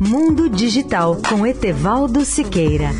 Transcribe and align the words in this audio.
Mundo 0.00 0.48
Digital 0.48 1.16
com 1.28 1.46
Etevaldo 1.46 2.24
Siqueira. 2.24 2.90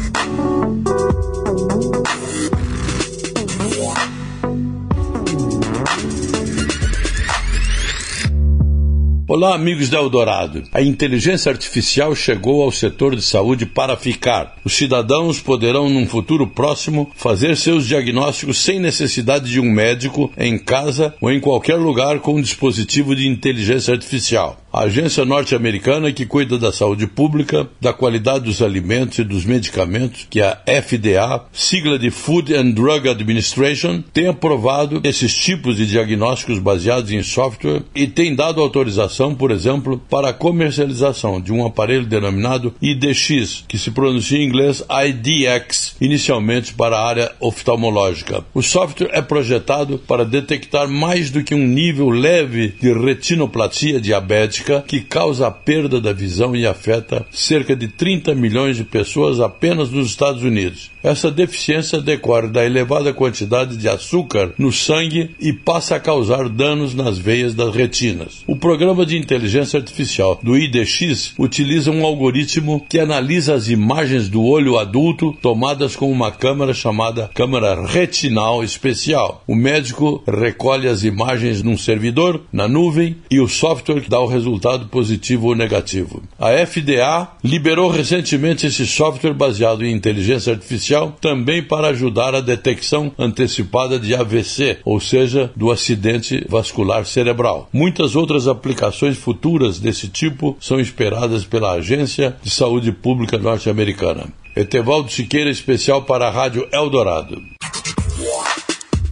Olá, 9.29 9.57
amigos 9.57 9.91
da 9.91 9.99
Eldorado. 9.99 10.63
A 10.73 10.81
inteligência 10.81 11.51
artificial 11.51 12.15
chegou 12.15 12.63
ao 12.63 12.71
setor 12.71 13.17
de 13.17 13.23
saúde 13.23 13.67
para 13.67 13.97
ficar. 13.97 14.57
Os 14.65 14.75
cidadãos 14.75 15.41
poderão, 15.41 15.91
num 15.91 16.07
futuro 16.07 16.47
próximo, 16.47 17.11
fazer 17.17 17.57
seus 17.57 17.87
diagnósticos 17.87 18.59
sem 18.59 18.79
necessidade 18.79 19.51
de 19.51 19.59
um 19.59 19.69
médico 19.69 20.33
em 20.39 20.57
casa 20.57 21.15
ou 21.21 21.33
em 21.33 21.41
qualquer 21.41 21.75
lugar 21.75 22.21
com 22.21 22.37
um 22.37 22.41
dispositivo 22.41 23.17
de 23.17 23.29
inteligência 23.29 23.93
artificial. 23.93 24.63
A 24.77 24.83
agência 24.83 25.25
norte-americana 25.25 26.13
que 26.13 26.27
cuida 26.27 26.59
da 26.59 26.71
saúde 26.71 27.07
pública, 27.07 27.67
da 27.81 27.95
qualidade 27.95 28.45
dos 28.45 28.61
alimentos 28.61 29.19
e 29.19 29.25
dos 29.25 29.43
medicamentos, 29.43 30.27
que 30.29 30.43
é 30.43 30.49
a 30.49 30.83
FDA, 30.83 31.47
sigla 31.51 31.99
de 31.99 32.11
Food 32.11 32.55
and 32.55 32.73
Drug 32.73 33.09
Administration, 33.09 34.03
tem 34.13 34.29
aprovado 34.29 35.01
esses 35.03 35.35
tipos 35.35 35.79
de 35.79 35.87
diagnósticos 35.87 36.59
baseados 36.59 37.11
em 37.11 37.23
software 37.23 37.85
e 37.95 38.07
tem 38.07 38.35
dado 38.35 38.61
autorização, 38.61 39.35
por 39.35 39.51
exemplo, 39.51 39.99
para 40.11 40.29
a 40.29 40.35
comercialização 40.35 41.41
de 41.41 41.55
um 41.55 41.65
aparelho 41.65 42.05
denominado 42.05 42.75
IDX, 42.83 43.65
que 43.67 43.79
se 43.79 43.91
pronuncia 43.91 44.39
em 44.39 44.45
inglês 44.45 44.85
IDX, 44.91 45.97
inicialmente 46.03 46.75
para 46.75 46.99
a 46.99 47.09
área 47.09 47.33
oftalmológica. 47.41 48.45
O 48.53 48.61
software 48.61 49.09
é 49.15 49.23
projetado 49.23 49.97
para 49.97 50.23
detectar 50.23 50.87
mais 50.87 51.31
do 51.31 51.43
que 51.43 51.55
um 51.55 51.67
nível 51.67 52.11
leve 52.11 52.75
de 52.79 52.93
retinoplatia 52.93 53.99
diabética 53.99 54.66
que 54.87 55.01
causa 55.01 55.47
a 55.47 55.51
perda 55.51 56.01
da 56.01 56.13
visão 56.13 56.55
e 56.55 56.67
afeta 56.67 57.27
cerca 57.31 57.75
de 57.75 57.89
30 57.89 58.35
milhões 58.35 58.77
de 58.77 58.85
pessoas 58.85 59.41
apenas 59.41 59.91
nos 59.91 60.09
Estados 60.09 60.43
Unidos. 60.43 60.91
Essa 61.03 61.31
deficiência 61.31 62.01
decorre 62.01 62.49
da 62.49 62.65
elevada 62.65 63.13
quantidade 63.13 63.77
de 63.77 63.89
açúcar 63.89 64.53
no 64.59 64.73
sangue 64.73 65.31
e 65.41 65.53
passa 65.53 65.95
a 65.95 66.01
causar 66.01 66.49
danos 66.49 66.95
nas 66.95 67.17
veias 67.17 67.55
das 67.55 67.75
retinas. 67.75 68.43
O 68.45 68.57
programa 68.57 69.07
de 69.07 69.17
inteligência 69.17 69.79
artificial 69.79 70.41
do 70.43 70.57
IDX 70.57 71.33
utiliza 71.39 71.93
um 71.93 72.05
algoritmo 72.05 72.85
que 72.89 72.99
analisa 72.99 73.55
as 73.55 73.69
imagens 73.69 74.29
do 74.29 74.43
olho 74.43 74.79
adulto 74.79 75.33
tomadas 75.41 75.95
com 75.95 76.11
uma 76.11 76.33
câmera 76.33 76.75
chamada 76.75 77.31
câmera 77.33 77.87
retinal 77.87 78.65
especial. 78.65 79.45
O 79.47 79.55
médico 79.55 80.25
recolhe 80.27 80.89
as 80.89 81.05
imagens 81.05 81.63
num 81.63 81.79
servidor, 81.79 82.43
na 82.53 82.67
nuvem, 82.67 83.17
e 83.31 83.39
o 83.39 83.49
software 83.49 84.03
dá 84.09 84.19
o 84.21 84.27
resultado 84.57 84.87
positivo 84.89 85.49
ou 85.49 85.55
negativo. 85.55 86.23
A 86.39 86.51
FDA 86.67 87.29
liberou 87.45 87.91
recentemente 87.91 88.67
esse 88.67 88.87
software 88.87 89.35
baseado 89.35 89.85
em 89.85 89.93
inteligência 89.93 90.53
artificial 90.53 91.17
também 91.21 91.63
para 91.63 91.89
ajudar 91.89 92.35
a 92.35 92.41
detecção 92.41 93.13
antecipada 93.19 93.99
de 93.99 94.15
AVC, 94.15 94.79
ou 94.85 94.99
seja, 94.99 95.51
do 95.55 95.71
acidente 95.71 96.45
vascular 96.49 97.05
cerebral. 97.05 97.69
Muitas 97.73 98.17
outras 98.17 98.49
aplicações 98.49 99.17
futuras 99.17 99.79
desse 99.79 100.09
tipo 100.09 100.57
são 100.61 100.81
esperadas 100.81 101.45
pela 101.45 101.73
Agência 101.73 102.37
de 102.43 102.51
Saúde 102.51 102.93
Pública 102.93 103.39
norte-americana. 103.39 104.25
Etevaldo 104.55 105.11
Siqueira, 105.11 105.51
especial 105.51 106.03
para 106.03 106.29
a 106.29 106.31
Rádio 106.31 106.67
Eldorado. 106.73 107.43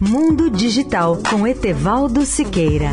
Mundo 0.01 0.49
Digital 0.49 1.17
com 1.29 1.47
Etevaldo 1.47 2.25
Siqueira. 2.25 2.91